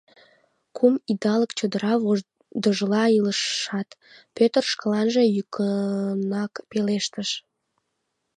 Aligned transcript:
Кум 0.75 0.93
идалык 1.11 1.51
чодыра 1.57 1.93
водыжла 2.03 3.03
илышат, 3.17 3.89
Пӧтыр 4.35 4.63
шкаланже 4.71 5.23
йӱкынак 5.35 6.53
пелештыш: 6.69 7.29